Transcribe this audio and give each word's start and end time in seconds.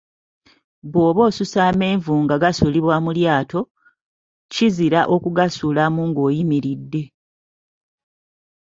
Bw'oba 0.91 1.21
osusa 1.29 1.59
amenvu 1.71 2.13
nga 2.23 2.35
gasuulibwa 2.43 2.95
mu 3.05 3.11
lyato, 3.17 3.61
kizira 4.53 4.99
okugasuulamu 5.15 6.01
nga 6.09 6.19
oyimiridde. 6.27 7.01